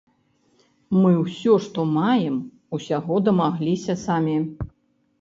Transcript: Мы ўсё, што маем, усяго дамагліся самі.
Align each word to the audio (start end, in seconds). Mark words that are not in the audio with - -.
Мы 1.01 1.11
ўсё, 1.25 1.53
што 1.67 1.87
маем, 1.99 2.41
усяго 2.81 3.23
дамагліся 3.31 4.01
самі. 4.09 4.37